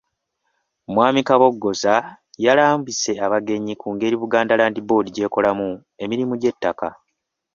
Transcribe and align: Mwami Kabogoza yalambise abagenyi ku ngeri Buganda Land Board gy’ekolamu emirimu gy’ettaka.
Mwami 0.93 1.21
Kabogoza 1.27 1.93
yalambise 2.45 3.11
abagenyi 3.25 3.73
ku 3.81 3.87
ngeri 3.93 4.15
Buganda 4.21 4.53
Land 4.59 4.77
Board 4.87 5.05
gy’ekolamu 5.15 5.69
emirimu 6.03 6.33
gy’ettaka. 6.41 6.87